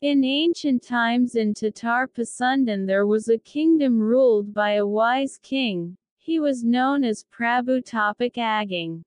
[0.00, 5.96] In ancient times in Tatar Pasundan there was a kingdom ruled by a wise king.
[6.18, 9.04] He was known as Prabhu Tapak Aging.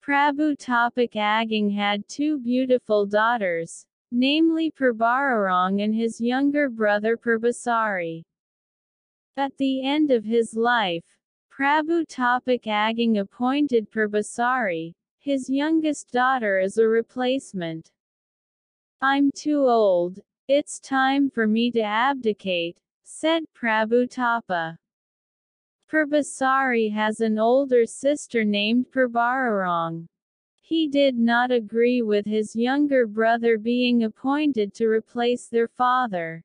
[0.00, 8.22] Prabhu Tapak Aging had two beautiful daughters, namely Prabhararong and his younger brother Purbasari.
[9.36, 11.18] At the end of his life,
[11.50, 17.90] Prabhu Tapak Aging appointed Purbasari, his youngest daughter as a replacement.
[19.04, 24.78] I'm too old, it's time for me to abdicate, said Prabhu Tapa.
[25.90, 30.06] Purbasari has an older sister named Purbhararong.
[30.60, 36.44] He did not agree with his younger brother being appointed to replace their father.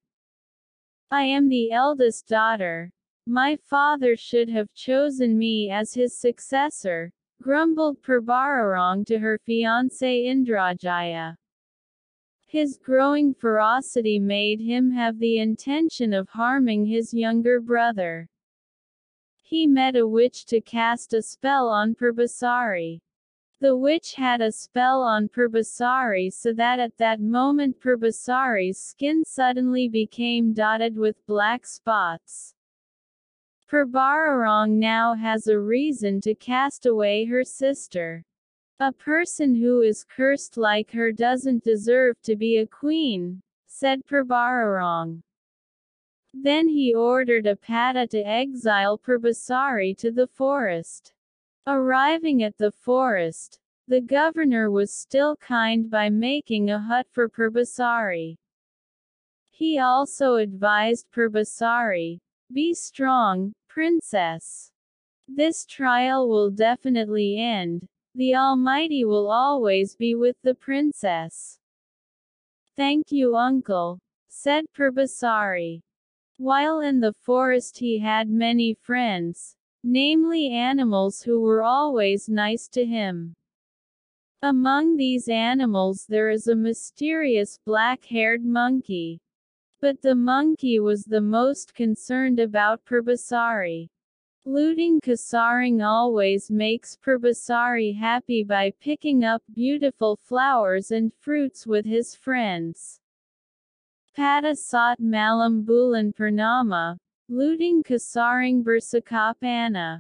[1.12, 2.92] I am the eldest daughter.
[3.28, 11.36] My father should have chosen me as his successor, grumbled Purbhararong to her fiancé Indrajaya.
[12.50, 18.30] His growing ferocity made him have the intention of harming his younger brother.
[19.42, 23.02] He met a witch to cast a spell on Purbasari.
[23.59, 29.89] The witch had a spell on Purbasari so that at that moment Purbasari's skin suddenly
[29.89, 32.56] became dotted with black spots.
[33.70, 38.23] Purbhararong now has a reason to cast away her sister.
[38.80, 45.23] A person who is cursed like her doesn't deserve to be a queen, said Purbhararong.
[46.31, 51.11] Then he ordered a Patih to exile Purbasari to the forest.
[51.66, 58.38] Arriving at the forest, the governor was still kind by making a hut for Purbasari.
[59.50, 62.20] He also advised Purbasari,
[62.53, 64.72] be strong, princess.
[65.28, 67.88] This trial will definitely end.
[68.18, 71.60] The Almighty will always be with the princess.
[72.76, 75.84] Thank you uncle, said Purbasari.
[76.38, 82.83] While in the forest he had many friends, namely animals who were always nice to
[82.83, 83.36] him.
[84.42, 89.22] Among these animals there is a mysterious black-haired monkey.
[89.80, 93.89] But the monkey was the most concerned about Purbasari.
[94.47, 102.15] Lutung Kasarung always makes Purbasari happy by picking up beautiful flowers and fruits with his
[102.15, 103.02] friends.
[104.17, 106.95] Padasat malam bulan purnama,
[107.30, 109.99] Lutung Kasarung Bersakapana.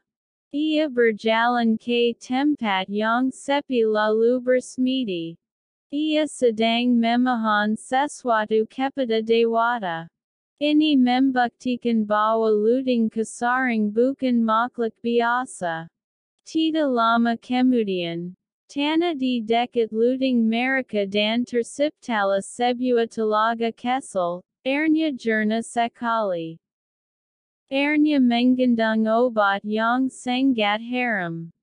[0.55, 5.35] Ia berjalan ke tempat yang sepi lalu bersmedi.
[5.91, 10.07] Ia sedang memahan sesuatu kepada dewata.
[10.57, 15.85] Ini membuktikan bahwa lutung kasarung bukan makhluk biasa.
[16.49, 18.33] Tidak lama kemudian,
[18.65, 26.57] tanah di dekat lutung mereka dan terciptalah sebuah telaga kesel, airnya jernih sekali.
[27.69, 31.53] Airnya mengandung obat yang sangat haram.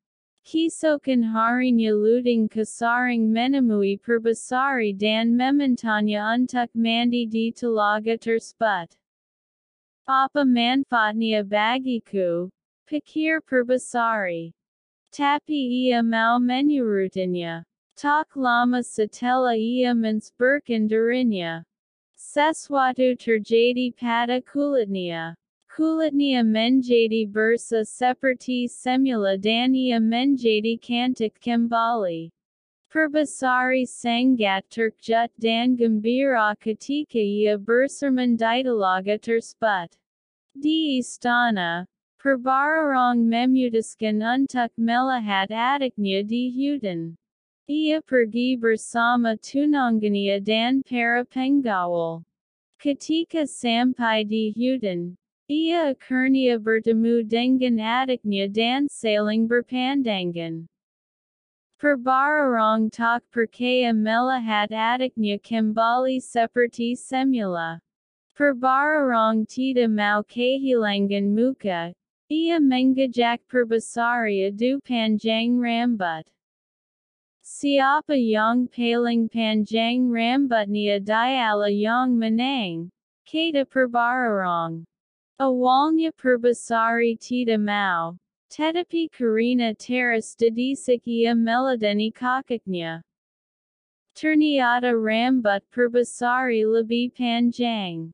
[0.44, 8.92] Kisokan harinya lutung kasarung menemui purbasari dan memintanya untuk mandi di telaga tersebut.
[10.06, 12.52] Apa manfaatnya bagiku?
[12.84, 14.52] Pikir purbasari.
[15.10, 17.64] Tapi ia mau menyurutinya.
[17.96, 21.64] Tak lama setelah ia mensperkan dirinya.
[22.20, 25.40] Sesuatu terjadi pada kulitnya.
[25.74, 32.30] Kulitnia menjadi bursa seperti semula dan ia menjadi cantik kembali.
[32.94, 39.90] Purbasari sangat terkejut dan gembira ketika ia bersermon di telaga tersebut.
[40.54, 41.90] Di istana,
[42.22, 47.18] Purbhararong memutuskan untuk melihat adiknya di hutan.
[47.66, 52.22] Ia pergi bersama tunangannya dan para pengawal.
[52.78, 54.54] Ketika sampai di
[55.44, 60.64] Ia akhirnya bertemu dengan adiknya dan saling berpandangan.
[61.76, 67.84] Purbhararong tak percaya melihat adiknya kembali seperti semula.
[68.32, 71.92] Purbhararong tidak mau kehilangan muka.
[72.32, 76.24] Ia mengajak Purbasari adu panjang rambut.
[77.44, 82.88] Siapa yang paling panjang rambutnya dialah yang menang.
[83.28, 84.88] Kata Purbhararong.
[85.40, 88.16] Awalnya Purbasari Tita Mau.
[88.50, 93.02] Tetapi Karina Teras Didisik ia Meladeni Kakaknya.
[94.14, 98.12] Ternyata Rambut Purbasari Lebih Panjang.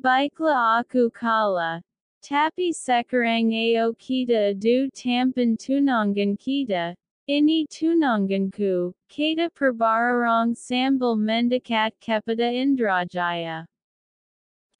[0.00, 1.82] Baiklah aku kala.
[2.22, 6.94] Tapi sekarang ao kita adu tampan tunangan kita.
[7.26, 13.66] Ini tunanganku, kata perbararong sambal mendekat kepada Indrajaya.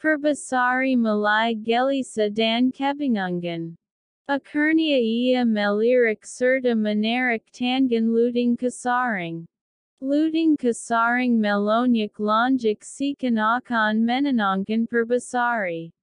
[0.02, 3.76] Purbasari Malay Gelisa dan Kebingungan.
[4.28, 9.46] Akurnia ia melirik serta menarik tangan lutung kasarung.
[10.02, 15.94] Lutung kasarung melonyak lonjik sikan akan menenangkan purbasari.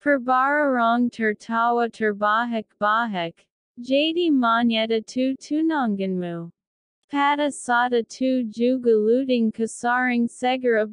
[0.00, 3.36] Perbararong tertawa terbahak-bahak,
[3.76, 6.48] jadi manyeta tu tunanganmu.
[7.12, 10.88] Pada sata tu juga lutung kasarung segera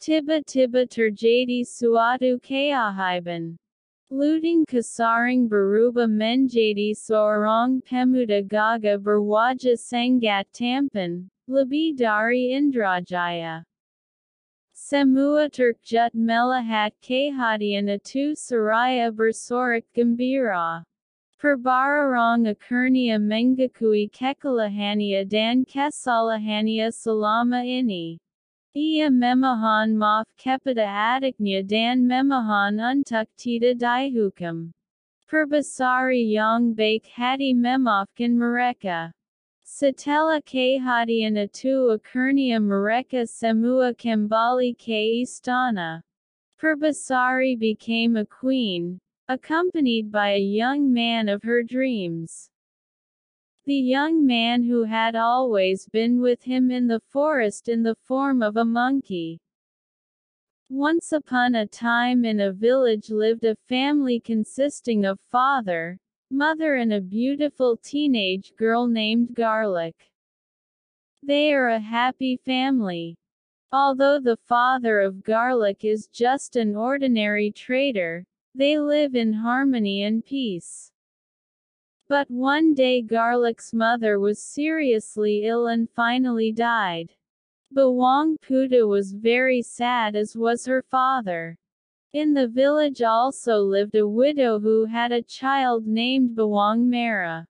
[0.00, 0.44] bersmedi.
[0.46, 3.58] Tiba-tiba terjadi suatu keajaiban.
[4.10, 13.64] Lutung kasarung berubah menjadi seorang pemuda gagah berwajah sangat tampan, lebih dari Indrajaya.
[14.72, 20.82] Semua terkejut melihat kehadian itu seraya bersorak gembira.
[21.38, 28.18] Perbararong akhirnya mengakui kekalahannya dan kesalahannya selama ini.
[28.76, 34.70] Ia memohon maaf kepada adiknya dan memohon untuk tidak dihukum.
[35.26, 39.10] Purbasari yang baik hati memaafkan mereka.
[39.66, 46.06] Setelah kehadian itu akhirnya mereka semua kembali ke istana.
[46.54, 52.50] Purbasari became a queen, accompanied by a young man of her dreams.
[53.66, 58.42] The young man who had always been with him in the forest in the form
[58.42, 59.38] of a monkey.
[60.70, 65.98] Once upon a time in a village lived a family consisting of father,
[66.30, 70.10] mother and a beautiful teenage girl named Garlic.
[71.22, 73.18] They are a happy family.
[73.72, 78.24] Although the father of Garlic is just an ordinary trader,
[78.54, 80.89] they live in harmony and peace.
[82.10, 87.14] But one day Garlic's mother was seriously ill and finally died.
[87.72, 91.56] Bawang Putih was very sad as was her father.
[92.12, 97.46] In the village also lived a widow who had a child named Bawang Merah.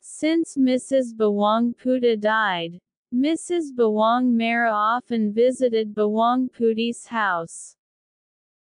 [0.00, 1.14] Since Mrs.
[1.16, 2.78] Bawang Putih died,
[3.10, 3.72] Mrs.
[3.74, 7.74] Bawang Merah often visited Bawang Putih's house.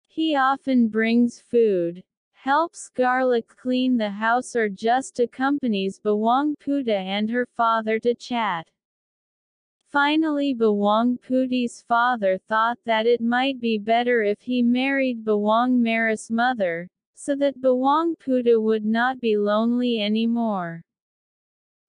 [0.07, 2.05] He often brings food,
[2.47, 8.71] helps Garlic clean the house or just accompanies Bawang Putih and her father to chat.
[9.89, 16.31] Finally Bawang Putih's father thought that it might be better if he married Bawang Merah's
[16.31, 20.85] mother, so that Bawang Putih would not be lonely anymore.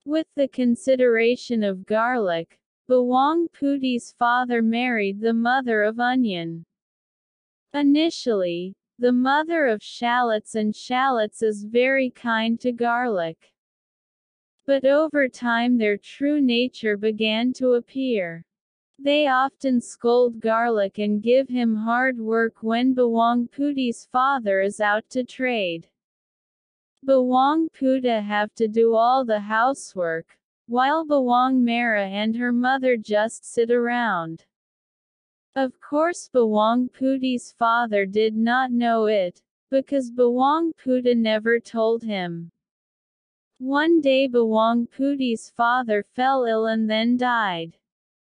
[0.05, 2.57] With the consideration of Garlic,
[2.89, 6.65] Bawang Putih's father married the mother of Onion.
[7.75, 13.53] Initially, the mother of shallots and shallots is very kind to garlic.
[14.65, 18.43] But over time their true nature began to appear.
[18.99, 25.07] They often scold garlic and give him hard work when Bawang Putih's father is out
[25.11, 25.87] to trade.
[27.05, 33.45] Bawang Putih have to do all the housework, while Bawang Merah and her mother just
[33.45, 34.45] sit around.
[35.57, 42.51] Of course Bawang Putih's father did not know it, because Bawang Putih never told him.
[43.57, 47.75] One day Bawang Putih's father fell ill and then died.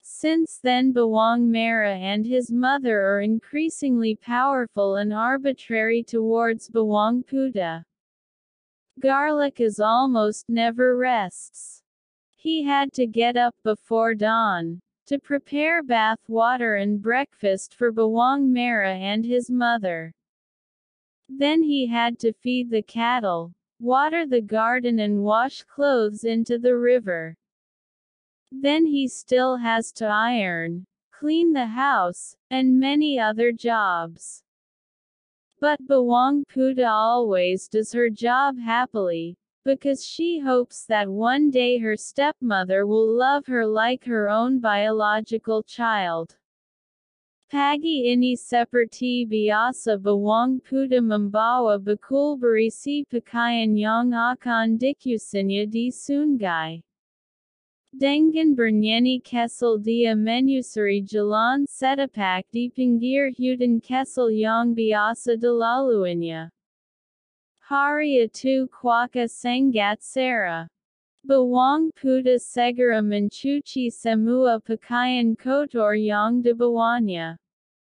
[0.01, 7.85] Since then Bawang Merah and his mother are increasingly powerful and arbitrary towards Bawang Putih.
[9.01, 11.83] Garlic is almost never rests.
[12.37, 18.53] He had to get up before dawn, to prepare bath water and breakfast for Bawang
[18.53, 20.13] Merah and his mother.
[21.31, 26.77] Then he had to feed the cattle, water the garden and wash clothes into the
[26.77, 27.37] river.
[28.53, 34.43] Then he still has to iron, clean the house, and many other jobs.
[35.59, 39.39] But Bawang Putih always does her job happily,
[39.69, 45.63] because she hopes that one day her stepmother will love her like her own biological
[45.63, 46.39] child.
[47.53, 56.81] Pagi ini seperti biasa bawang putih membawa bakul berisi pakaian yang akan dikusinya di sungai.
[57.93, 66.49] Dengan bernyanyi kesel dia menyusuri jalan setapak di pinggir hutan kesel yang biasa dilaluinya.
[67.69, 70.01] Hari itu kuaka sangat.
[71.23, 77.37] Bawang Putih segera mencuci semua pakaian kotor yang dibawanya.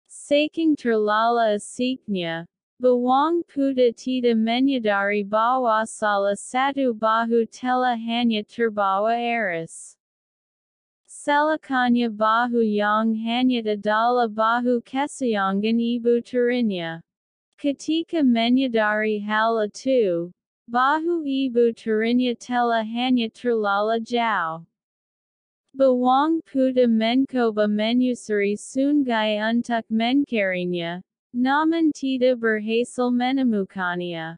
[0.09, 2.47] Saking terlala asiknya,
[2.81, 9.95] Bawang putih tita menyadari bawa sala satu bahu tela hanya terbawa eris.
[11.05, 17.05] Selakannya bahu yang hanya adalah bahu kesayangan ibu tirinya.
[17.55, 20.31] Ketika menyadari hal itu,
[20.67, 24.67] bahu ibu tirinya telah hanya terlala jauh.
[25.71, 30.99] Bawang putih mencoba menyusuri sungai untuk mencarinya,
[31.31, 34.35] namun tidak berhasil menemukannya.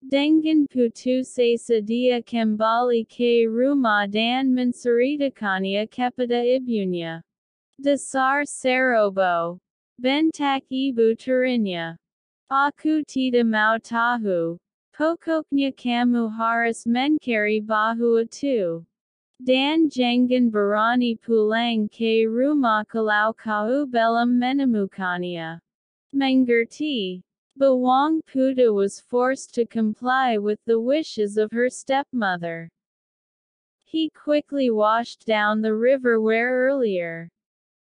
[0.00, 7.20] Dengan putusnya dia kembali ke rumah dan menceritakannya kepada ibunya.
[7.76, 9.60] Dasar ceroboh.
[9.98, 11.98] Bentak ibu tirinya.
[12.46, 14.54] Aku tidak mau tahu.
[14.94, 18.86] Pokoknya kamu harus mencari bahu itu.
[19.42, 25.58] Dan jangan berani pulang ke rumah kalau kau belum menemukannya.
[26.14, 27.26] Mengerti.
[27.58, 32.70] Bawang Putih was forced to comply with the wishes of her stepmother.
[33.82, 37.30] He quickly washed down the river where earlier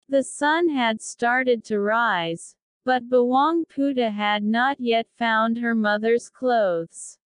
[0.08, 3.64] the sun had started to rise, but Bawang
[4.12, 7.18] had not yet found her mother's clothes.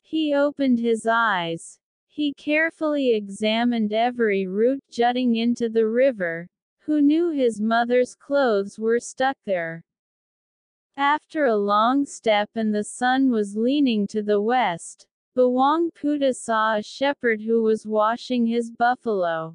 [0.00, 6.48] He opened his eyes, he carefully examined every root jutting into the river,
[6.80, 9.84] who knew his mother's clothes were stuck there.
[10.96, 15.06] After a long step and the sun was leaning to the west,
[15.36, 15.90] Bawang
[16.34, 19.54] saw a shepherd who was washing his buffalo.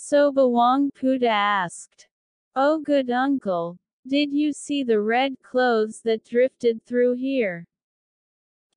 [0.00, 2.06] So Bawang Putih asked,
[2.54, 3.76] Oh good uncle,
[4.06, 7.66] did you see the red clothes that drifted through here?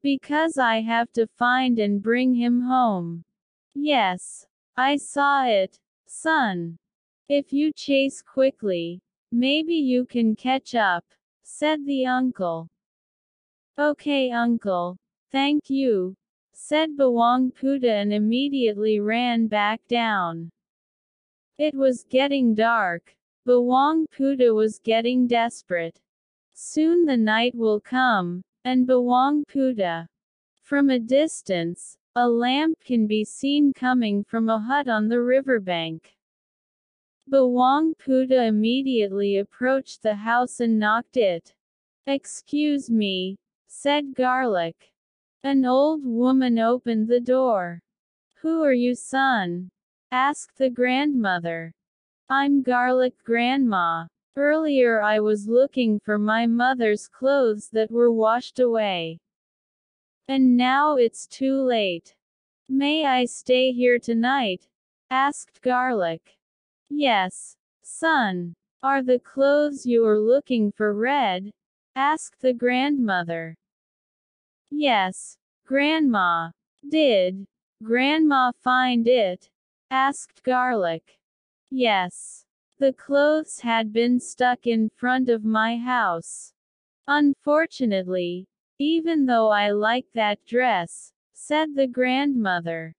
[0.01, 3.23] Because I have to find and bring him home.
[3.75, 4.47] Yes.
[4.75, 6.79] I saw it, son.
[7.29, 8.99] If you chase quickly,
[9.31, 11.05] maybe you can catch up,
[11.43, 12.67] said the uncle.
[13.77, 14.97] Okay uncle.
[15.31, 16.15] Thank you,
[16.51, 20.51] said Bawang Putih and immediately ran back down.
[21.61, 23.15] It was getting dark.
[23.45, 26.01] Bawang Putih was getting desperate.
[26.55, 30.07] Soon the night will come, and Bawang Putih.
[30.63, 36.17] From a distance, a lamp can be seen coming from a hut on the riverbank.
[37.29, 41.53] Bawang Putih immediately approached the house and knocked it.
[42.07, 43.37] Excuse me,
[43.67, 44.91] said Garlic.
[45.43, 47.83] An old woman opened the door.
[48.37, 49.69] Who are you son?
[50.11, 51.71] Asked the grandmother.
[52.27, 54.07] I'm Garlic Grandma.
[54.35, 59.19] Earlier I was looking for my mother's clothes that were washed away.
[60.27, 62.13] And now it's too late.
[62.67, 64.67] May I stay here tonight?
[65.09, 66.37] asked Garlic.
[66.89, 68.53] Yes, son.
[68.83, 71.51] Are the clothes you are looking for red?
[71.95, 73.55] asked the grandmother.
[74.69, 76.51] Yes, Grandma.
[76.89, 77.45] Did
[77.81, 79.50] Grandma find it?
[79.91, 81.19] Asked Garlic.
[81.69, 82.45] Yes.
[82.79, 86.53] The clothes had been stuck in front of my house.
[87.07, 88.47] Unfortunately,
[88.79, 92.95] even though I like that dress, said the grandmother.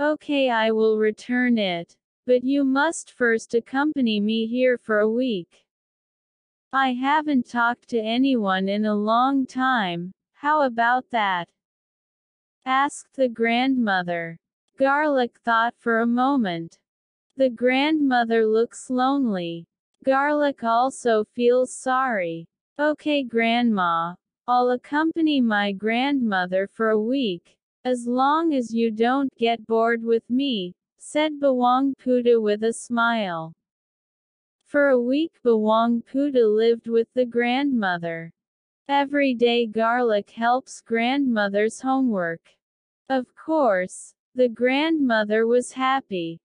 [0.00, 1.96] Okay, I will return it.
[2.26, 5.66] But you must first accompany me here for a week.
[6.72, 11.48] I haven't talked to anyone in a long time, how about that?
[12.64, 14.38] asked the grandmother.
[14.78, 16.78] Garlic thought for a moment.
[17.36, 19.66] The grandmother looks lonely.
[20.04, 22.46] Garlic also feels sorry.
[22.78, 24.14] Okay grandma,
[24.48, 30.28] I'll accompany my grandmother for a week, as long as you don't get bored with
[30.30, 33.52] me, said Bawang Putih with a smile.
[34.64, 38.32] For a week Bawang Putih lived with the grandmother.
[38.88, 42.56] Every day Garlic helps grandmother's homework.
[43.08, 46.40] Of course, the grandmother was happy.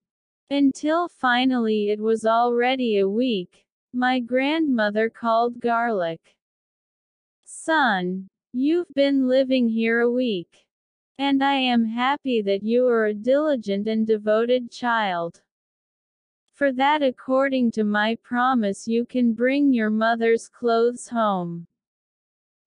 [0.50, 3.66] Until finally it was already a week.
[3.92, 6.36] My grandmother called Garlic.
[7.44, 10.66] Son, you've been living here a week.
[11.18, 15.40] And I am happy that you are a diligent and devoted child.
[16.54, 21.66] For that according to my promise you can bring your mother's clothes home.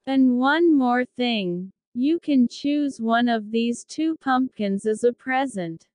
[0.05, 5.85] And one more thing, you can choose one of these two pumpkins as a present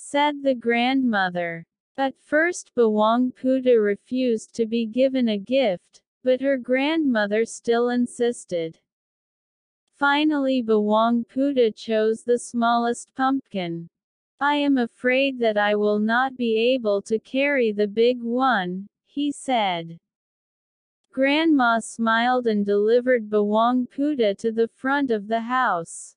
[0.00, 1.66] said the grandmother.
[1.96, 8.78] At first Bawang Putih refused to be given a gift, but her grandmother still insisted.
[9.96, 13.90] Finally Bawang Putih chose the smallest pumpkin.
[14.38, 19.32] I am afraid that I will not be able to carry the big one, he
[19.32, 19.98] said.
[21.12, 26.16] Grandma smiled and delivered Bawang Putih to the front of the house.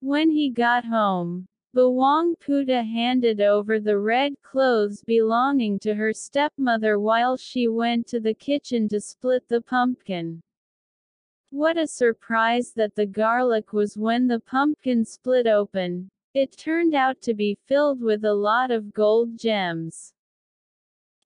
[0.00, 6.98] When he got home, Bawang Putih handed over the red clothes belonging to her stepmother
[6.98, 10.42] while she went to the kitchen to split the pumpkin.
[11.50, 16.10] What a surprise that the garlic was when the pumpkin split open.
[16.34, 20.11] It turned out to be filled with a lot of gold gems.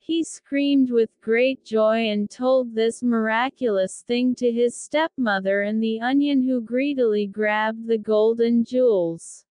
[0.06, 6.00] He screamed with great joy and told this miraculous thing to his stepmother and the
[6.00, 9.44] onion who greedily grabbed the golden jewels.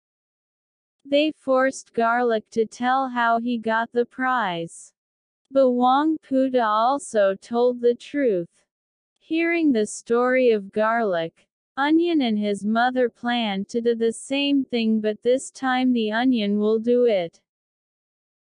[1.07, 4.93] They forced Garlic to tell how he got the prize.
[5.51, 8.63] Bawang Putih also told the truth.
[9.21, 15.01] Hearing the story of Garlic, Onion and his mother plan to do the same thing
[15.01, 17.41] but this time the onion will do it.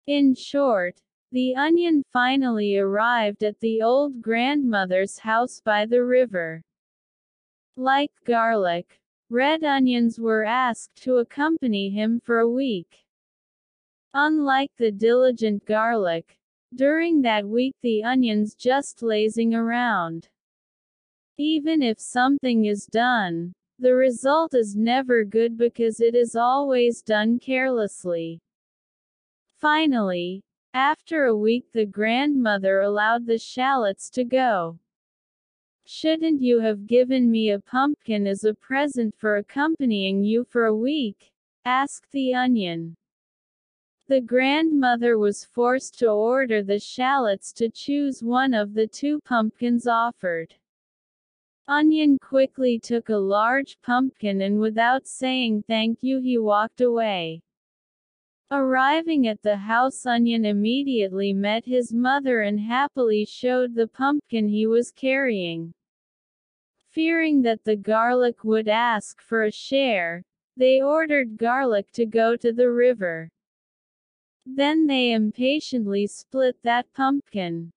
[0.07, 6.63] In short, the onion finally arrived at the old grandmother's house by the river.
[7.77, 13.05] Like garlic, red onions were asked to accompany him for a week.
[14.15, 16.39] Unlike the diligent garlic,
[16.75, 20.29] during that week the onions just lazing around.
[21.37, 27.39] Even if something is done, the result is never good because it is always done
[27.39, 28.41] carelessly.
[29.61, 30.43] Finally,
[30.79, 34.79] after a week the grandmother allowed the shallots to go.
[35.85, 40.77] Shouldn't you have given me a pumpkin as a present for accompanying you for a
[40.77, 41.33] week?
[41.65, 42.97] asked the onion.
[44.07, 49.89] The grandmother was forced to order the shallots to choose one of the two pumpkins
[49.89, 50.55] offered.
[51.67, 57.43] Onion quickly took a large pumpkin and without saying thank you he walked away.
[58.51, 64.67] Arriving at the house Onion immediately met his mother and happily showed the pumpkin he
[64.67, 65.75] was carrying.
[66.89, 70.25] Fearing that the garlic would ask for a share,
[70.57, 73.31] they ordered Garlic to go to the river.
[74.47, 77.71] Then they impatiently split that pumpkin.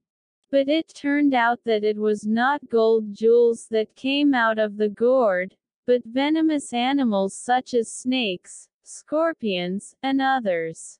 [0.49, 4.89] But it turned out that it was not gold jewels that came out of the
[4.89, 11.00] gourd, but venomous animals such as snakes, scorpions, and others.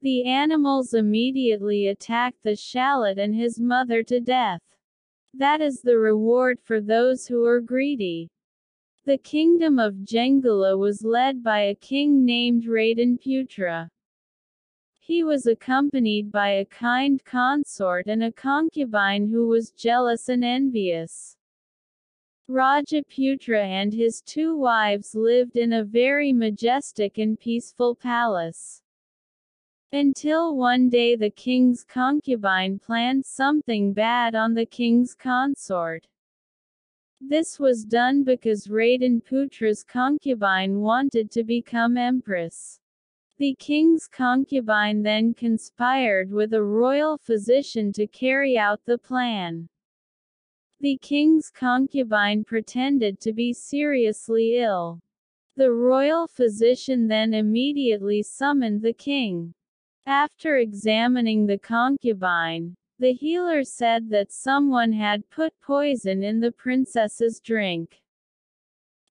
[0.00, 4.62] The animals immediately attacked the shallot and his mother to death.
[5.34, 8.30] That is the reward for those who are greedy.
[9.04, 13.88] The kingdom of Jenggala was led by a king named Raden Putra.
[14.98, 21.37] He was accompanied by a kind consort and a concubine who was jealous and envious.
[22.48, 28.80] Rajaputra and his two wives lived in a very majestic and peaceful palace.
[29.92, 36.06] Until one day the king's concubine planned something bad on the king's consort.
[37.20, 42.80] This was done because Raden Putra's concubine wanted to become empress.
[43.36, 49.68] The king's concubine then conspired with a royal physician to carry out the plan.
[50.80, 55.00] The king's concubine pretended to be seriously ill.
[55.56, 59.54] The royal physician then immediately summoned the king.
[60.06, 67.40] After examining the concubine, the healer said that someone had put poison in the princess's
[67.40, 68.00] drink.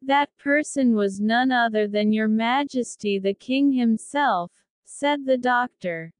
[0.01, 4.51] That person was none other than your majesty the king himself,
[4.85, 6.13] said the doctor.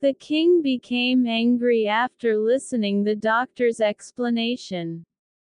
[0.00, 5.04] The king became angry after listening the doctor's explanation.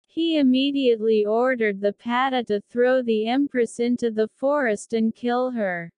[0.06, 5.92] He immediately ordered the Patih to throw the empress into the forest and kill her.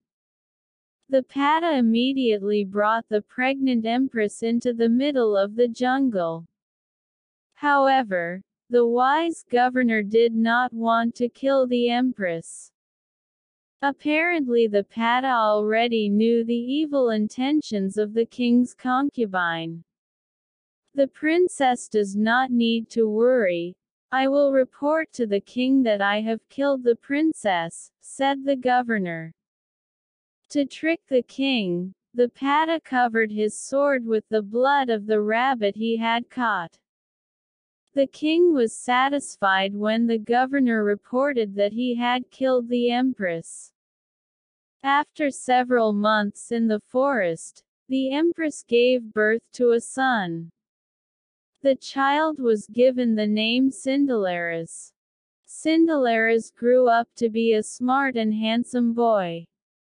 [1.09, 6.47] The Patih immediately brought the pregnant empress into the middle of the jungle.
[7.55, 12.73] However, the wise governor did not want to kill the empress.
[13.83, 19.83] Apparently the Patih already knew the evil intentions of the king's concubine.
[20.95, 23.75] The princess does not need to worry.
[24.13, 29.33] I will report to the king that I have killed the princess, said the governor.
[30.51, 35.77] To trick the king, the Patih covered his sword with the blood of the rabbit
[35.77, 36.79] he had caught.
[38.01, 43.75] The king was satisfied when the governor reported that he had killed the empress.
[44.83, 50.51] After several months in the forest, the empress gave birth to a son.
[51.61, 54.93] The child was given the name Cindelaras.
[55.47, 59.45] Cindelaras grew up to be a smart and handsome boy.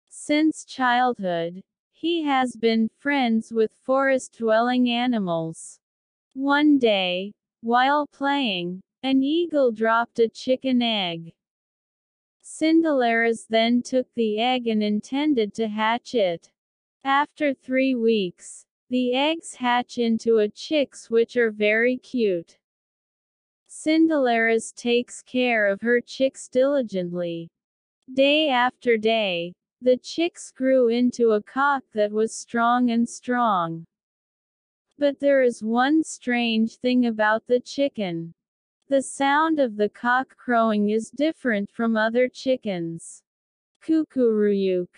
[0.09, 5.81] Since childhood, he has been friends with forest-dwelling animals.
[6.33, 7.33] One day,
[7.65, 11.33] while playing, an eagle dropped a chicken egg.
[12.43, 16.53] Cindelaras then took the egg and intended to hatch it.
[17.05, 22.59] After three weeks, the eggs hatch into a chicks which are very cute.
[23.67, 27.49] Cindelaras takes care of her chicks diligently.
[28.13, 33.87] Day after day, the chicks grew into a cock that was strong and strong.
[34.99, 38.35] But there is one strange thing about the chicken.
[38.89, 43.23] The sound of the cock crowing is different from other chickens.
[43.83, 44.89] Kukuruyuk.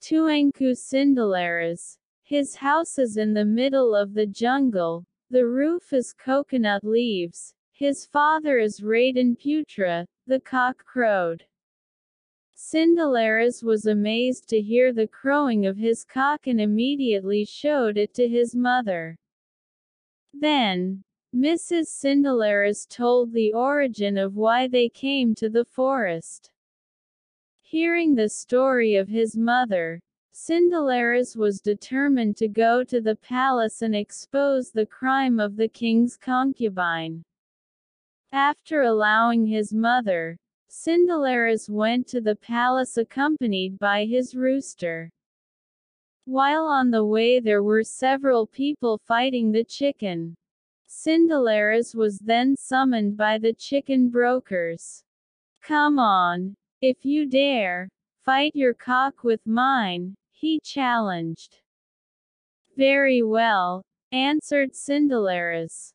[0.00, 1.98] Tuanku Cindelaras.
[2.22, 8.04] His house is in the middle of the jungle, the roof is coconut leaves, his
[8.04, 11.44] father is Raden Putra, the cock crowed.
[12.56, 18.28] Cindelaras was amazed to hear the crowing of his cock and immediately showed it to
[18.28, 19.16] his mother.
[20.38, 21.02] Then,
[21.34, 21.86] Mrs.
[21.88, 26.50] Cindelaras told the origin of why they came to the forest.
[27.62, 29.98] Hearing the story of his mother,
[30.34, 36.18] Cindelaras was determined to go to the palace and expose the crime of the king's
[36.18, 37.24] concubine.
[38.30, 40.36] After allowing his mother,
[40.68, 45.10] Cindelaras went to the palace accompanied by his rooster.
[46.26, 50.36] While on the way there were several people fighting the chicken.
[50.88, 55.04] Cindelaras was then summoned by the chicken brokers.
[55.62, 57.88] Come on, if you dare,
[58.24, 61.60] fight your cock with mine, he challenged.
[62.76, 65.92] Very well, answered Cindelaras.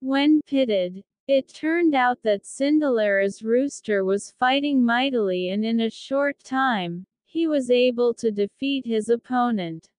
[0.00, 6.42] When pitted, it turned out that Cindelaras rooster was fighting mightily and in a short
[6.42, 9.90] time, he was able to defeat his opponent.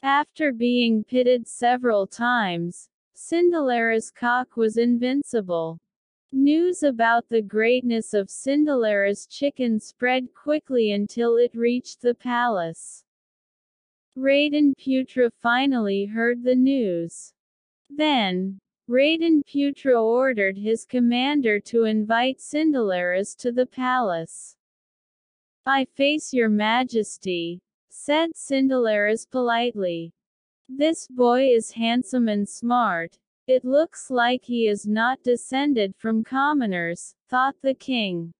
[0.00, 5.80] After being pitted several times, Cindelaras cock was invincible.
[6.30, 13.02] News about the greatness of Cindelaras chicken spread quickly until it reached the palace.
[14.16, 17.32] Raden Putra finally heard the news.
[17.88, 24.56] Then, Raden Putra ordered his commander to invite Cindelaras to the palace.
[25.66, 30.12] I face your majesty, said Cindelaras politely.
[30.68, 33.18] This boy is handsome and smart.
[33.46, 38.32] It looks like he is not descended from commoners, thought the king.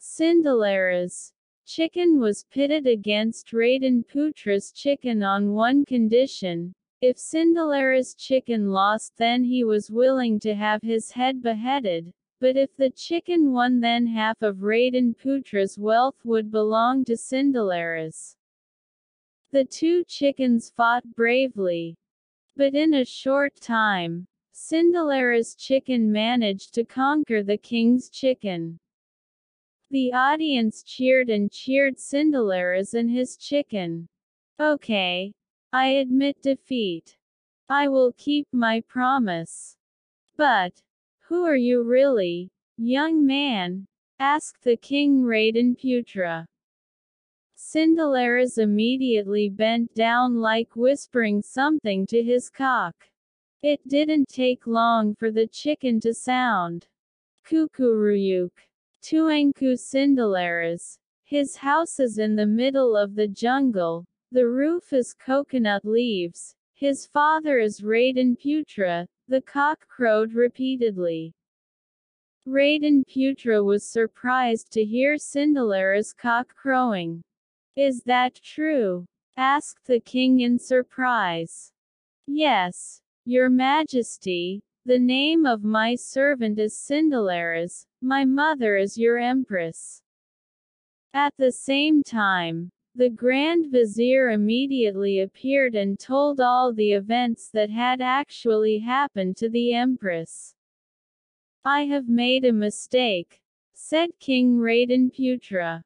[0.00, 1.32] Cindelaras.
[1.66, 6.74] Chicken was pitted against Raden Putra's chicken on one condition.
[7.00, 12.76] If Cindelaras' chicken lost then he was willing to have his head beheaded, but if
[12.76, 18.36] the chicken won then half of Raden Putra's wealth would belong to Cindelaras.
[19.50, 21.96] The two chickens fought bravely.
[22.56, 28.78] But in a short time, Cindelaras chicken managed to conquer the king's chicken.
[29.90, 34.08] The audience cheered and cheered Cindelaras and his chicken.
[34.60, 35.32] Okay.
[35.72, 37.16] I admit defeat.
[37.68, 39.76] I will keep my promise.
[40.36, 40.82] But,
[41.28, 43.86] who are you really, young man?
[44.18, 46.46] asked the king Raden Putra.
[47.54, 52.94] Cindelaras immediately bent down like whispering something to his cock.
[53.60, 56.88] It didn't take long for the chicken to sound.
[57.46, 58.52] Kukuruyuk.
[59.02, 60.96] Tuanku Cindelaras.
[61.24, 64.06] His house is in the middle of the jungle.
[64.32, 66.54] The roof is coconut leaves.
[66.72, 69.06] His father is Raden Putra.
[69.28, 71.34] The cock crowed repeatedly.
[72.46, 77.22] Raden Putra was surprised to hear Cindelaras cock crowing.
[77.76, 79.04] Is that true?
[79.36, 81.70] asked the king in surprise.
[82.26, 90.00] Yes, your majesty, the name of my servant is Cindelaras, my mother is your empress.
[91.12, 97.70] At the same time, the Grand Vizier immediately appeared and told all the events that
[97.70, 100.56] had actually happened to the Empress.
[101.64, 103.40] I have made a mistake,
[103.72, 105.80] said King Raden Putra.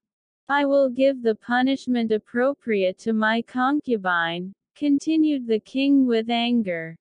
[0.48, 6.96] I will give the punishment appropriate to my concubine, continued the king with anger.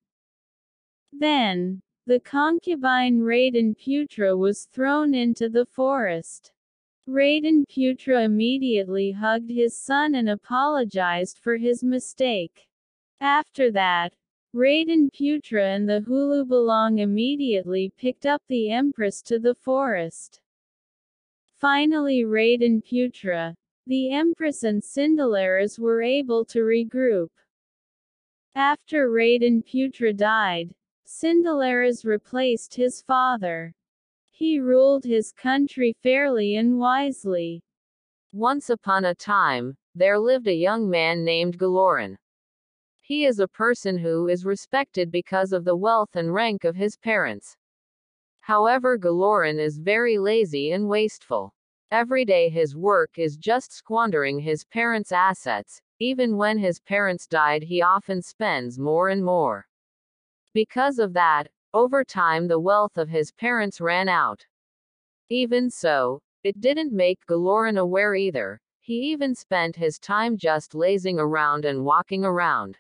[1.13, 6.52] Then, the concubine Raden Putra was thrown into the forest.
[7.08, 12.68] Raden Putra immediately hugged his son and apologized for his mistake.
[13.20, 14.14] After that,
[14.54, 20.42] Raden Putra and the Hulubalang immediately picked up the empress to the forest.
[21.58, 23.56] Finally Raden Putra,
[23.88, 27.30] the Empress and Cindelaras were able to regroup.
[28.56, 30.74] After Raden Putra died,
[31.06, 33.74] Cindelaras replaced his father.
[34.41, 37.62] He ruled his country fairly and wisely.
[38.34, 42.17] Once upon a time, there lived a young man named Galorin.
[43.01, 46.97] He is a person who is respected because of the wealth and rank of his
[46.97, 47.56] parents.
[48.39, 51.54] However, Galorin is very lazy and wasteful.
[51.91, 55.80] Every day his work is just squandering his parents' assets.
[55.99, 59.67] Even when his parents died, he often spends more and more.
[60.56, 64.46] Because of that, over time the wealth of his parents ran out.
[65.30, 68.60] Even so, it didn't make Galorin aware either.
[68.80, 72.78] He even spent his time just lazing around and walking around.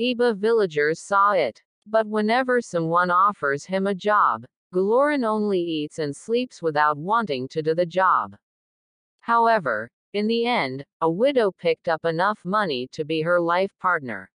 [0.00, 1.60] Iba villagers saw it.
[1.86, 4.44] But whenever someone offers him a job,
[4.74, 8.36] Galorin only eats and sleeps without wanting to do the job.
[9.20, 14.30] However, in the end, a widow picked up enough money to be her life partner.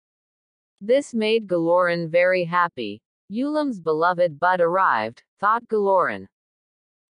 [0.80, 3.02] This made Galorin very happy.
[3.32, 6.28] Ulam's beloved bud arrived, thought Galorin.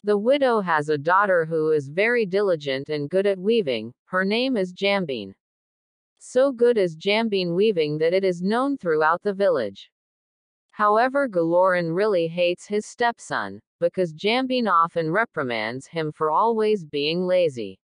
[0.04, 4.56] The widow has a daughter who is very diligent and good at weaving, her name
[4.56, 5.35] is Jambine.
[6.18, 9.90] So good is Jambine weaving that it is known throughout the village.
[10.70, 17.80] However Galorin really hates his stepson, because Jambine often reprimands him for always being lazy.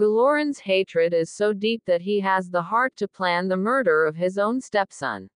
[0.00, 4.16] Galorin's hatred is so deep that he has the heart to plan the murder of
[4.16, 5.28] his own stepson.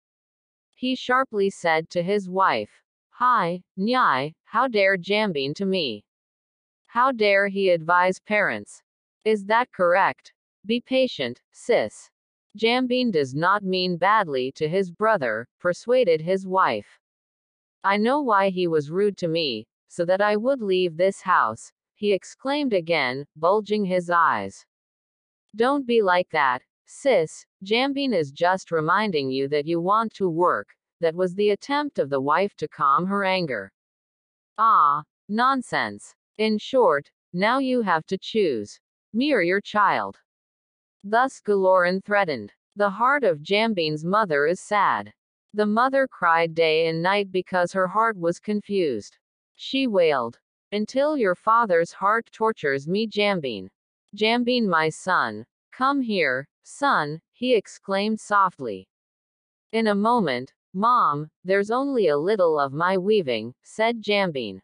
[0.74, 6.04] He sharply said to his wife, Hi, Nyai, how dare Jambine to me?
[6.86, 8.82] How dare he advise parents?
[9.24, 10.32] Is that correct?
[10.66, 12.10] Be patient, sis.
[12.56, 17.00] Jambine does not mean badly to his brother, persuaded his wife.
[17.82, 21.72] I know why he was rude to me, so that I would leave this house,
[21.94, 24.66] he exclaimed again, bulging his eyes.
[25.54, 30.68] Don't be like that, sis, Jambine is just reminding you that you want to work,
[31.00, 33.72] that was the attempt of the wife to calm her anger.
[34.58, 36.14] Ah, nonsense.
[36.38, 38.78] In short, now you have to choose.
[39.12, 40.18] Me or your child.
[41.02, 42.52] Thus Galorin threatened.
[42.76, 45.12] The heart of Jambine's mother is sad.
[45.52, 49.16] The mother cried day and night because her heart was confused.
[49.54, 50.38] She wailed.
[50.72, 53.68] Until your father's heart tortures me Jambine.
[54.16, 55.46] Jambine my son.
[55.76, 58.88] Come here, son, he exclaimed softly.
[59.72, 64.62] In a moment, Mom, there's only a little of my weaving, said Jambine.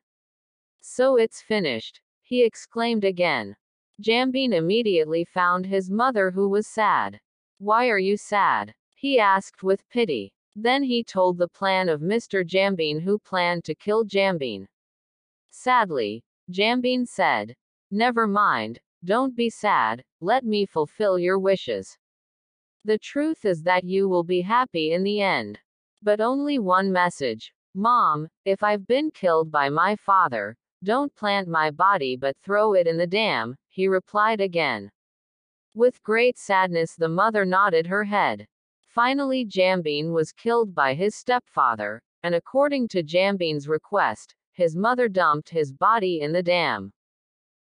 [0.81, 3.57] So it's finished, he exclaimed again.
[4.01, 7.21] Jambine immediately found his mother who was sad.
[7.59, 8.73] Why are you sad?
[8.95, 10.33] He asked with pity.
[10.55, 12.47] Then he told the plan of Mr.
[12.47, 14.69] Jambine who planned to kill Jambine.
[15.51, 17.57] Sadly, Jambine said,
[17.91, 21.97] Never mind, don't be sad, let me fulfill your wishes.
[22.85, 25.59] The truth is that you will be happy in the end.
[26.03, 27.53] But only one message.
[27.75, 32.87] Mom, if I've been killed by my father, don't plant my body but throw it
[32.87, 34.91] in the dam, he replied again.
[35.75, 38.47] With great sadness the mother nodded her head.
[38.87, 45.49] Finally Jambine was killed by his stepfather, and according to Jambine's request, his mother dumped
[45.49, 46.93] his body in the dam.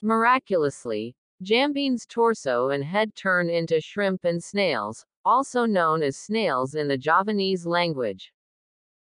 [0.01, 6.87] Miraculously, Jambine's torso and head turn into shrimp and snails, also known as snails in
[6.87, 8.33] the Javanese language.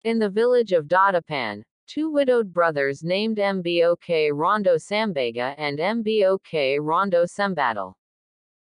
[0.04, 7.24] In the village of Dadapan, Two widowed brothers named Mbok Rondo Sambega and Mbok Rondo
[7.24, 7.94] Sembadal.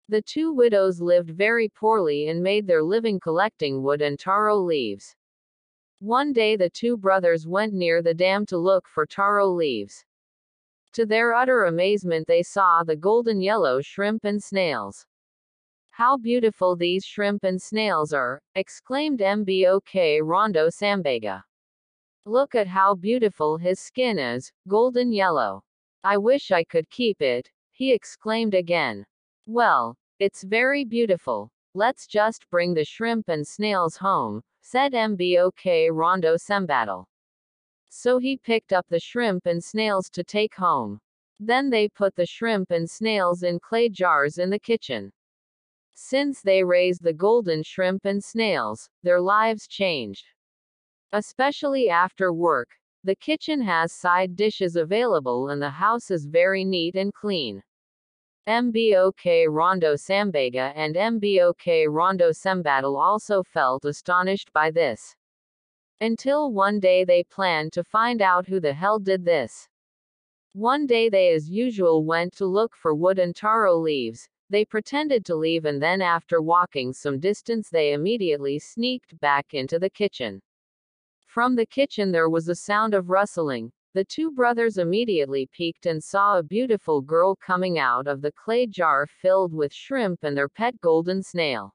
[0.09, 5.15] The two widows lived very poorly and made their living collecting wood and taro leaves.
[5.99, 10.03] One day the two brothers went near the dam to look for taro leaves.
[10.95, 15.05] To their utter amazement they saw the golden yellow shrimp and snails.
[15.89, 21.43] How beautiful these shrimp and snails are, exclaimed Mbok Rondo Sambega.
[22.25, 25.65] Look at how beautiful his skin is, golden yellow.
[26.05, 29.05] I wish I could keep it, he exclaimed again.
[29.47, 31.51] Well, it's very beautiful.
[31.73, 37.05] Let's just bring the shrimp and snails home, said Mbok Rondo Sembadal.
[37.97, 40.99] So he picked up the shrimp and snails to take home.
[41.39, 45.13] Then they put the shrimp and snails in clay jars in the kitchen.
[45.93, 50.25] Since they raised the golden shrimp and snails, their lives changed.
[51.13, 52.67] Especially after work,
[53.05, 57.63] the kitchen has side dishes available and the house is very neat and clean.
[58.45, 65.15] Mbok Rondo Sambega and Mbok Rondo Sembadal also felt astonished by this.
[66.01, 69.69] Until one day they planned to find out who the hell did this.
[70.53, 75.25] One day they as usual went to look for wood and taro leaves, they pretended
[75.25, 80.41] to leave and then after walking some distance they immediately sneaked back into the kitchen.
[81.25, 83.71] From the kitchen there was a sound of rustling.
[83.93, 88.67] The two brothers immediately peeked and saw a beautiful girl coming out of the clay
[88.67, 91.73] jar filled with shrimp and their pet golden snail.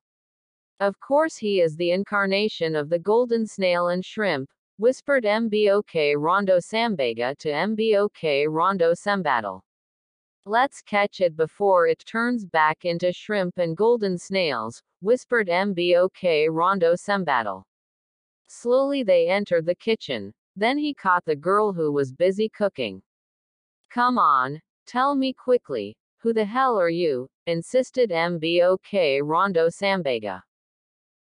[0.80, 6.56] Of course, he is the incarnation of the golden snail and shrimp, whispered Mbok Rondo
[6.56, 9.60] Sambega to Mbok Rondo Sembadal.
[10.46, 16.94] Let's catch it before it turns back into shrimp and golden snails, whispered Mbok Rondo
[16.94, 17.62] Sembadal.
[18.46, 20.32] Slowly they entered the kitchen.
[20.56, 23.02] Then he caught the girl who was busy cooking.
[23.90, 27.28] Come on, tell me quickly, who the hell are you?
[27.46, 30.42] insisted Mbok Rondo Sambega.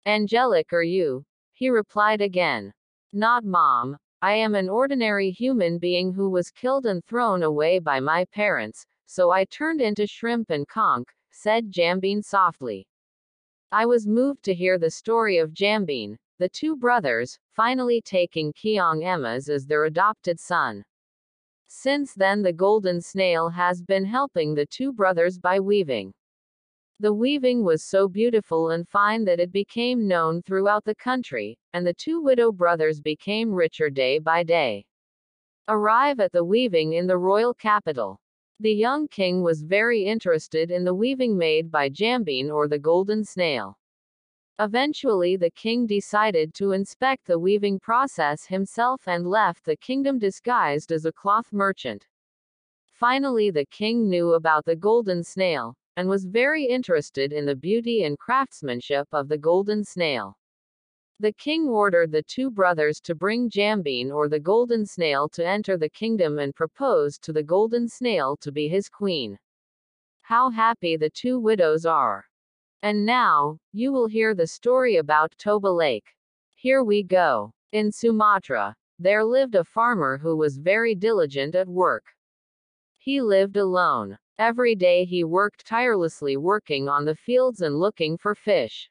[0.06, 1.24] Angelic are you?
[1.52, 2.72] He replied again.
[3.12, 3.98] Not mom.
[4.22, 8.86] I am an ordinary human being who was killed and thrown away by my parents,
[9.06, 12.86] so I turned into shrimp and conch, said Jambine softly.
[13.72, 19.04] I was moved to hear the story of Jambine, the two brothers, finally taking Keong
[19.04, 20.84] Emas as their adopted son.
[21.66, 26.14] Since then the golden snail has been helping the two brothers by weaving.
[27.00, 31.86] The weaving was so beautiful and fine that it became known throughout the country, and
[31.86, 34.84] the two widow brothers became richer day by day.
[35.66, 38.20] Arrive at the weaving in the royal capital.
[38.58, 43.24] The young king was very interested in the weaving made by Jambine or the golden
[43.24, 43.78] snail.
[44.58, 50.92] Eventually the king decided to inspect the weaving process himself and left the kingdom disguised
[50.92, 52.06] as a cloth merchant.
[52.92, 58.04] Finally the king knew about the golden snail, and was very interested in the beauty
[58.04, 60.34] and craftsmanship of the golden snail.
[61.18, 65.76] The king ordered the two brothers to bring Jambine or the golden snail to enter
[65.76, 69.38] the kingdom and proposed to the golden snail to be his queen.
[70.22, 72.24] How happy the two widows are.
[72.80, 76.08] And now, you will hear the story about Toba Lake.
[76.54, 77.52] Here we go.
[77.72, 82.06] In Sumatra, there lived a farmer who was very diligent at work.
[82.96, 84.16] He lived alone.
[84.40, 88.90] Every day he worked tirelessly working on the fields and looking for fish.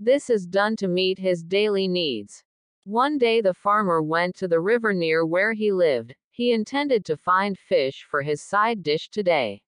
[0.00, 2.42] This is done to meet his daily needs.
[2.82, 6.16] One day the farmer went to the river near where he lived.
[6.32, 9.62] He intended to find fish for his side dish today.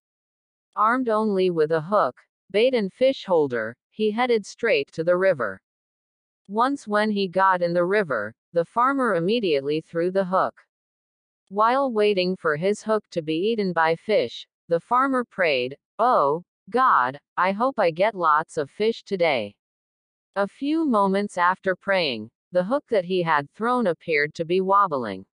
[0.75, 2.17] Armed only with a hook,
[2.51, 5.63] bait and fish holder, he headed straight to the river.
[6.49, 10.61] Once when he got in the river, the farmer immediately threw the hook.
[11.51, 17.19] While waiting for his hook to be eaten by fish, the farmer prayed, Oh, God,
[17.37, 19.55] I hope I get lots of fish today.
[20.37, 25.27] A few moments after praying, the hook that he had thrown appeared to be wobbling.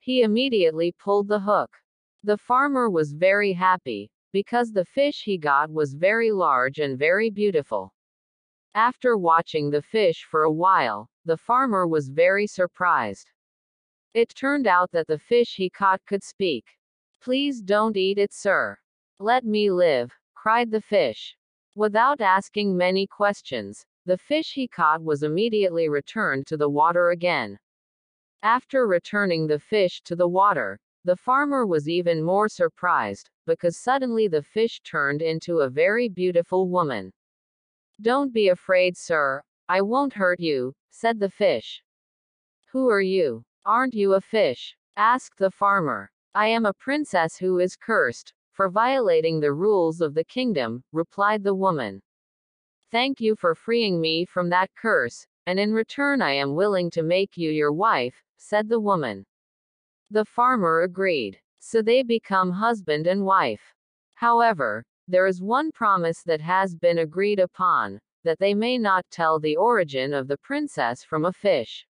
[0.00, 1.70] He immediately pulled the hook.
[2.24, 7.30] The farmer was very happy, because the fish he got was very large and very
[7.30, 7.94] beautiful.
[8.74, 13.30] After watching the fish for a while, the farmer was very surprised.
[14.14, 16.77] It turned out that the fish he caught could speak.
[17.20, 18.78] Please don't eat it, sir.
[19.18, 21.36] Let me live, cried the fish.
[21.74, 27.58] Without asking many questions, the fish he caught was immediately returned to the water again.
[28.42, 34.28] After returning the fish to the water, the farmer was even more surprised, because suddenly
[34.28, 37.12] the fish turned into a very beautiful woman.
[38.00, 41.82] Don't be afraid, sir, I won't hurt you, said the fish.
[42.72, 43.44] Who are you?
[43.64, 44.76] Aren't you a fish?
[44.96, 46.10] asked the farmer.
[46.34, 51.42] I am a princess who is cursed, for violating the rules of the kingdom, replied
[51.42, 52.02] the woman.
[52.90, 57.02] Thank you for freeing me from that curse, and in return I am willing to
[57.02, 59.26] make you your wife, said the woman.
[60.10, 61.40] The farmer agreed.
[61.60, 63.74] So they become husband and wife.
[64.14, 69.40] However, there is one promise that has been agreed upon that they may not tell
[69.40, 71.86] the origin of the princess from a fish.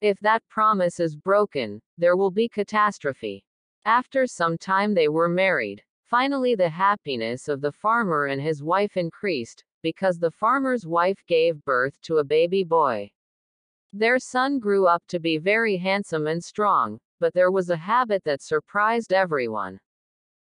[0.00, 3.44] If that promise is broken, there will be catastrophe.
[3.84, 5.82] After some time they were married.
[6.04, 11.64] Finally, the happiness of the farmer and his wife increased, because the farmer's wife gave
[11.64, 13.10] birth to a baby boy.
[13.92, 18.22] Their son grew up to be very handsome and strong, but there was a habit
[18.24, 19.80] that surprised everyone.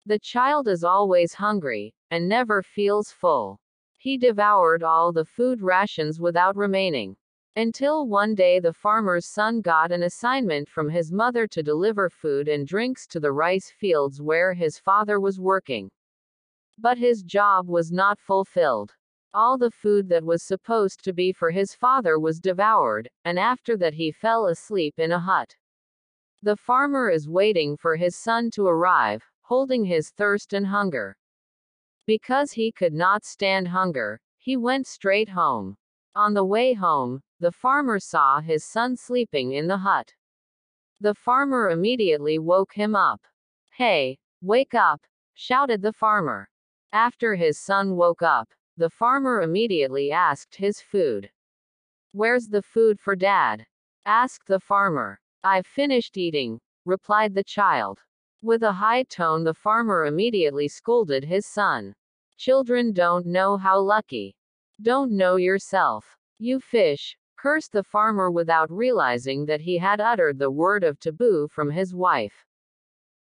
[0.06, 3.60] The child is always hungry, and never feels full.
[3.98, 7.16] He devoured all the food rations without remaining.
[7.58, 12.48] Until one day the farmer's son got an assignment from his mother to deliver food
[12.48, 15.92] and drinks to the rice fields where his father was working.
[16.78, 18.96] But his job was not fulfilled.
[19.34, 23.76] All the food that was supposed to be for his father was devoured, and after
[23.78, 25.54] that he fell asleep in a hut.
[26.44, 31.18] The farmer is waiting for his son to arrive, holding his thirst and hunger.
[32.06, 35.76] Because he could not stand hunger, he went straight home.
[36.16, 40.14] On the way home, the farmer saw his son sleeping in the hut.
[41.00, 43.26] The farmer immediately woke him up.
[43.72, 45.02] Hey, wake up,
[45.34, 46.48] shouted the farmer.
[46.94, 51.32] After his son woke up, the farmer immediately asked his food.
[52.12, 53.66] Where's the food for dad?
[54.06, 55.20] asked the farmer.
[55.44, 57.98] I've finished eating, replied the child.
[58.44, 61.96] With a high tone, the farmer immediately scolded his son.
[62.38, 64.36] Children don't know how lucky.
[64.80, 66.06] Don't know yourself.
[66.38, 71.48] You fish, cursed the farmer without realizing that he had uttered the word of taboo
[71.48, 72.46] from his wife.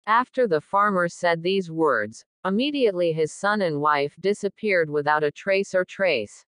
[0.08, 5.76] After the farmer said these words, immediately his son and wife disappeared without a trace
[5.76, 6.44] or trace.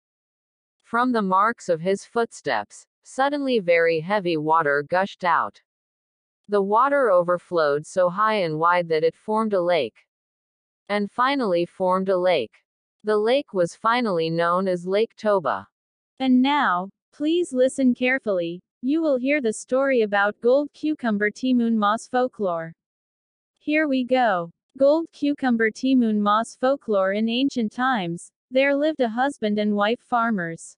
[0.81, 5.61] From the marks of his footsteps, suddenly very heavy water gushed out.
[6.47, 10.07] The water overflowed so high and wide that it formed a lake.
[10.87, 12.63] And finally formed a lake.
[13.03, 15.67] The lake was finally known as Lake Toba.
[16.19, 22.07] And now, please listen carefully, you will hear the story about gold cucumber Timun Mas
[22.07, 22.73] folklore.
[23.57, 24.51] Here we go.
[24.77, 30.77] Gold cucumber Timun Mas folklore in ancient times, there lived a husband and wife farmers.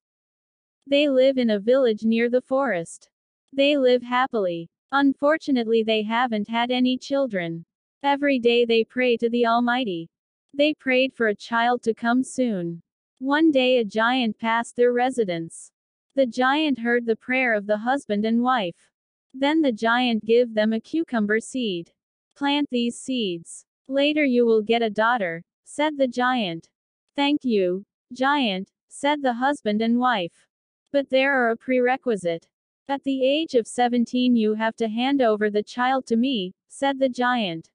[0.87, 3.09] They live in a village near the forest.
[3.53, 4.69] They live happily.
[4.91, 7.65] Unfortunately, they haven't had any children.
[8.03, 10.09] Every day they pray to the Almighty.
[10.53, 12.81] They prayed for a child to come soon.
[13.19, 15.70] One day a giant passed their residence.
[16.13, 18.89] The giant heard the prayer of the husband and wife.
[19.33, 21.93] Then the giant gave them a cucumber seed.
[22.35, 23.65] Plant these seeds.
[23.87, 26.67] Later you will get a daughter, said the giant.
[27.15, 30.47] Thank you, giant, said the husband and wife.
[30.91, 32.47] But there are a prerequisite.
[32.89, 36.99] At the age of 17 you have to hand over the child to me, said
[36.99, 37.69] the giant.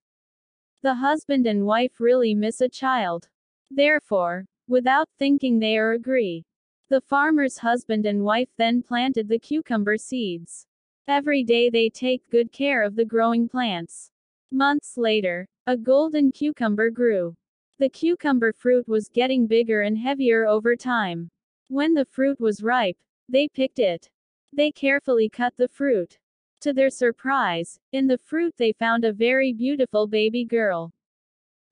[0.82, 3.30] The husband and wife really miss a child.
[3.70, 6.44] Therefore, without thinking they are agree.
[6.88, 10.68] The farmer's husband and wife then planted the cucumber seeds.
[11.08, 14.12] Every day they take good care of the growing plants.
[14.52, 17.34] Months later, a golden cucumber grew.
[17.80, 21.28] The cucumber fruit was getting bigger and heavier over time.
[21.66, 22.96] When the fruit was ripe,
[23.28, 24.08] they picked it.
[24.52, 26.16] They carefully cut the fruit.
[26.60, 30.92] To their surprise, in the fruit they found a very beautiful baby girl.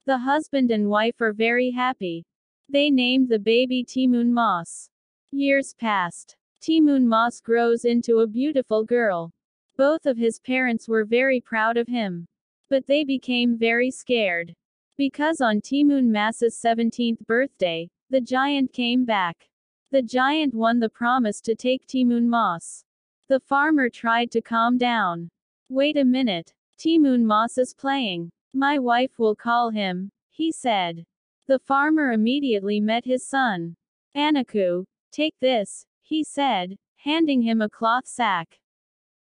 [0.06, 2.26] The husband and wife are very happy.
[2.68, 4.90] They named the baby Timun Mas.
[5.36, 6.36] Years passed.
[6.62, 9.32] Timun Mas grows into a beautiful girl.
[9.76, 12.28] Both of his parents were very proud of him.
[12.70, 14.54] But they became very scared.
[14.96, 19.48] Because on Timun Mas's 17th birthday, the giant came back.
[19.90, 22.84] The giant won the promise to take Timun Mas.
[23.26, 25.28] The farmer tried to calm down.
[25.68, 26.54] Wait a minute.
[26.78, 28.30] Timun Mas is playing.
[28.52, 31.04] My wife will call him, he said.
[31.48, 33.74] The farmer immediately met his son.
[34.16, 34.84] Anaku,
[35.14, 38.58] take this, he said, handing him a cloth sack.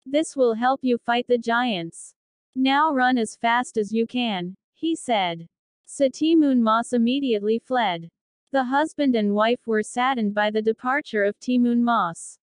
[0.06, 2.14] This will help you fight the giants.
[2.56, 5.48] Now run as fast as you can, he said.
[5.88, 8.10] Satimun Moss immediately fled.
[8.52, 12.40] The husband and wife were saddened by the departure of Timun Mas.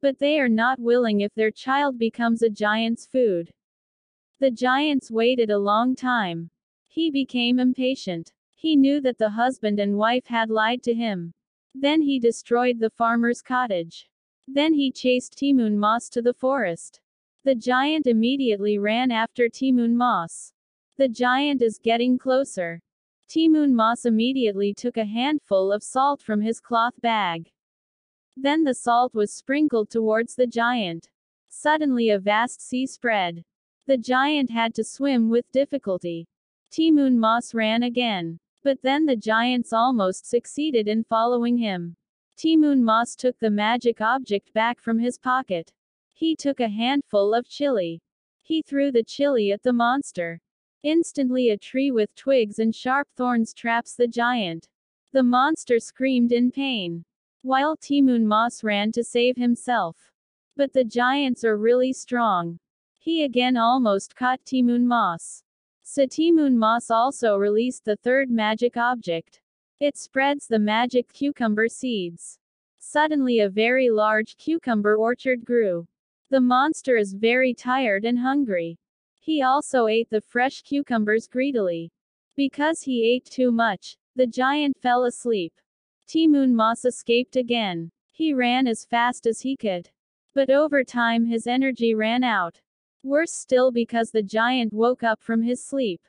[0.00, 3.52] But they are not willing if their child becomes a giant's food.
[4.40, 6.50] The giants waited a long time.
[6.88, 8.32] He became impatient.
[8.54, 11.32] He knew that the husband and wife had lied to him.
[11.74, 14.10] Then he destroyed the farmer's cottage.
[14.46, 17.00] Then he chased Timun Mas to the forest.
[17.44, 20.52] The giant immediately ran after Timun Mas.
[20.96, 22.82] The giant is getting closer.
[23.28, 27.50] Timun Mas immediately took a handful of salt from his cloth bag.
[28.36, 31.08] Then the salt was sprinkled towards the giant.
[31.48, 33.44] Suddenly a vast sea spread.
[33.86, 36.26] The giant had to swim with difficulty.
[36.70, 38.40] Timun Mas ran again.
[38.62, 41.96] But then the giants almost succeeded in following him.
[42.36, 45.72] Timun Mas took the magic object back from his pocket.
[46.12, 48.02] He took a handful of chili.
[48.42, 50.40] He threw the chili at the monster.
[50.82, 54.68] Instantly a tree with twigs and sharp thorns traps the giant.
[55.12, 57.04] The monster screamed in pain.
[57.42, 59.96] While Timun Mas ran to save himself.
[60.56, 62.58] But the giants are really strong.
[62.98, 65.42] He again almost caught Timun Mas.
[65.92, 69.40] So Timun Mas also released the third magic object.
[69.80, 72.38] It spreads the magic cucumber seeds.
[72.78, 75.88] Suddenly a very large cucumber orchard grew.
[76.28, 78.78] The monster is very tired and hungry.
[79.18, 81.90] He also ate the fresh cucumbers greedily.
[82.36, 85.54] Because he ate too much, the giant fell asleep.
[86.06, 87.90] Timun Mas escaped again.
[88.12, 89.90] He ran as fast as he could.
[90.34, 92.60] But over time his energy ran out.
[93.02, 96.00] Worse still because the giant woke up from his sleep.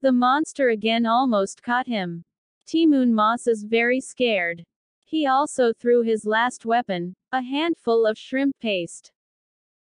[0.00, 2.24] The monster again almost caught him.
[2.66, 4.64] Timun Mas is very scared.
[5.04, 9.12] He also threw his last weapon, a handful of shrimp paste.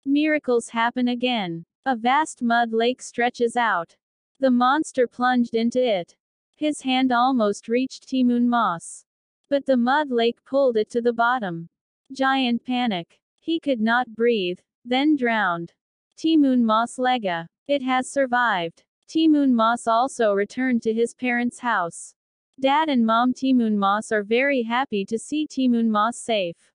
[0.06, 1.66] Miracles happen again.
[1.86, 3.96] A vast mud lake stretches out.
[4.40, 6.16] The monster plunged into it.
[6.56, 9.06] His hand almost reached Timun Mas.
[9.50, 11.70] But the mud lake pulled it to the bottom.
[12.12, 13.20] Giant panic.
[13.40, 15.74] He could not breathe, then drowned.
[16.18, 17.46] Timun Mas Lega.
[17.68, 18.84] It has survived.
[19.08, 22.16] Timun Mas also returned to his parents' house.
[22.60, 26.72] Dad and Mom Timun Mas are very happy to see Timun Mas safe.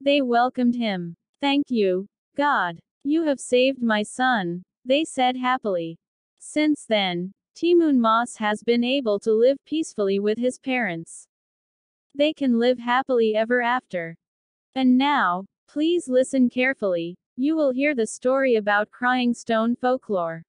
[0.00, 1.14] They welcomed him.
[1.40, 2.80] Thank you, God.
[3.04, 5.96] You have saved my son, they said happily.
[6.40, 11.28] Since then, Timun Mas has been able to live peacefully with his parents.
[12.16, 14.16] They can live happily ever after.
[14.74, 20.42] And now, please listen carefully, you will hear the story about Crying Stone folklore.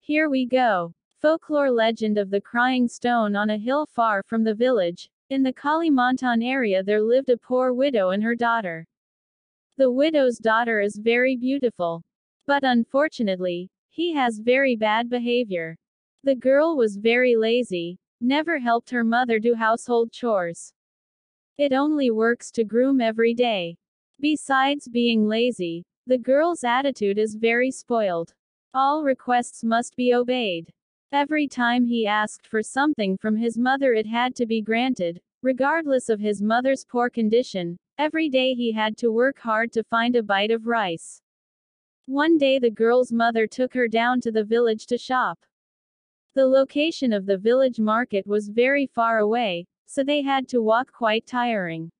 [0.00, 0.92] Here we go.
[1.20, 5.08] Folklore legend of the Crying Stone on a hill far from the village.
[5.28, 8.88] In the Kalimantan area there lived a poor widow and her daughter.
[9.76, 12.02] The widow's daughter is very beautiful.
[12.44, 15.78] But unfortunately, he has very bad behavior.
[16.24, 20.72] The girl was very lazy, never helped her mother do household chores.
[21.56, 23.76] It only works to groom every day.
[24.18, 28.34] Besides being lazy, the girl's attitude is very spoiled.
[28.74, 30.72] All requests must be obeyed.
[31.12, 36.08] Every time he asked for something from his mother, it had to be granted, regardless
[36.08, 37.78] of his mother's poor condition.
[37.96, 41.22] Every day he had to work hard to find a bite of rice.
[42.06, 45.38] One day the girl's mother took her down to the village to shop.
[46.34, 50.90] The location of the village market was very far away, so they had to walk
[50.90, 51.92] quite tiring.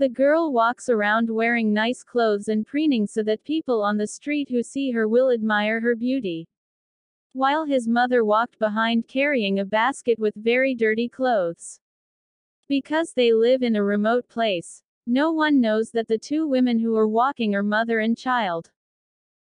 [0.00, 4.48] The girl walks around wearing nice clothes and preening so that people on the street
[4.48, 6.48] who see her will admire her beauty.
[7.34, 11.80] While his mother walked behind carrying a basket with very dirty clothes.
[12.66, 16.96] Because they live in a remote place, no one knows that the two women who
[16.96, 18.70] are walking are mother and child.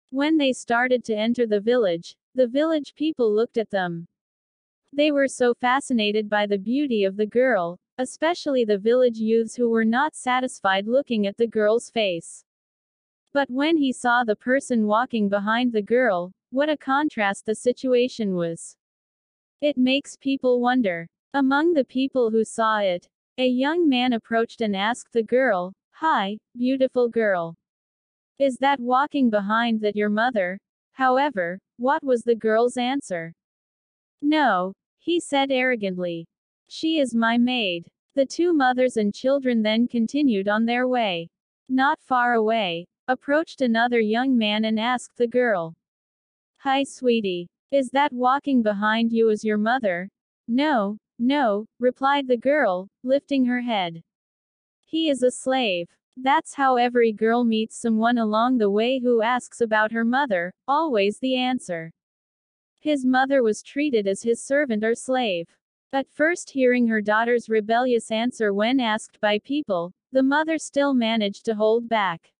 [0.09, 4.07] When they started to enter the village, the village people looked at them.
[4.91, 9.69] They were so fascinated by the beauty of the girl, especially the village youths who
[9.69, 12.43] were not satisfied looking at the girl's face.
[13.33, 18.35] But when he saw the person walking behind the girl, what a contrast the situation
[18.35, 18.75] was.
[19.61, 21.07] It makes people wonder.
[21.33, 26.37] Among the people who saw it, a young man approached and asked the girl, Hi,
[26.55, 27.55] beautiful girl.
[28.39, 30.59] Is that walking behind that your mother?
[30.91, 33.33] However, what was the girl's answer?
[34.21, 36.27] No, he said arrogantly.
[36.67, 37.89] She is my maid.
[38.15, 41.29] The two mothers and children then continued on their way.
[41.69, 45.75] Not far away, approached another young man and asked the girl.
[46.57, 47.47] Hi sweetie.
[47.71, 50.09] Is that walking behind you as your mother?
[50.47, 54.03] No, no, replied the girl, lifting her head.
[54.83, 55.87] He is a slave.
[56.17, 61.19] That's how every girl meets someone along the way who asks about her mother, always
[61.19, 61.91] the answer.
[62.79, 65.47] His mother was treated as his servant or slave.
[65.93, 71.45] At first, hearing her daughter's rebellious answer when asked by people, the mother still managed
[71.45, 72.33] to hold back.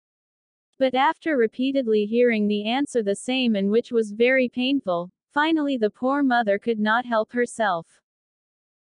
[0.78, 5.89] But after repeatedly hearing the answer the same and which was very painful, finally the
[5.89, 8.02] poor mother could not help herself.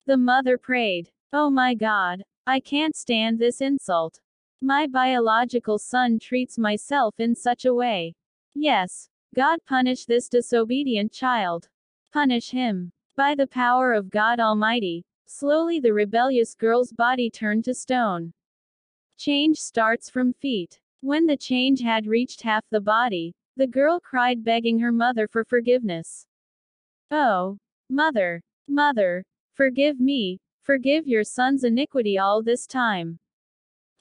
[0.07, 4.21] The mother prayed, Oh my God, I can't stand this insult.
[4.63, 8.15] My biological son treats myself in such a way.
[8.55, 9.11] Yes.
[9.35, 11.69] God punish this disobedient child.
[12.13, 12.93] Punish him.
[13.17, 18.33] By the power of God Almighty, slowly the rebellious girl's body turned to stone.
[19.17, 20.81] Change starts from feet.
[21.01, 25.45] When the change had reached half the body, the girl cried begging her mother for
[25.45, 26.27] forgiveness.
[27.13, 27.57] Oh,
[27.89, 33.21] mother, mother, forgive me, forgive your son's iniquity all this time.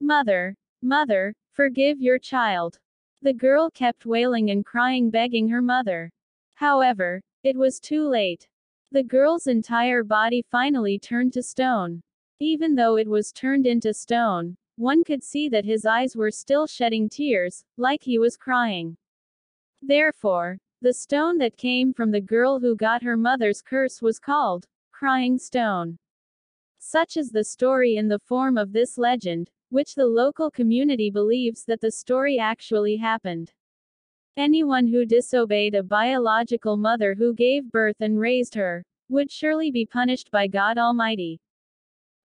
[0.01, 2.80] Mother, mother, forgive your child.
[3.22, 6.11] The girl kept wailing and crying, begging her mother.
[6.55, 8.47] However, it was too late.
[8.93, 12.03] The girl's entire body finally turned to stone.
[12.39, 16.67] Even though it was turned into stone, one could see that his eyes were still
[16.67, 18.95] shedding tears, like he was crying.
[19.81, 24.67] Therefore, the stone that came from the girl who got her mother's curse was called
[24.91, 25.97] Crying Stone.
[26.77, 31.65] Such is the story in the form of this legend, which the local community believes
[31.65, 33.53] that the story actually happened.
[34.36, 39.86] Anyone who disobeyed a biological mother who gave birth and raised her, would surely be
[39.86, 41.39] punished by God Almighty.